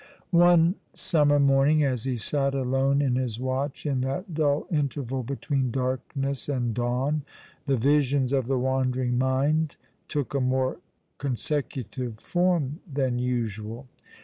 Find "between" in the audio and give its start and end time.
5.21-5.69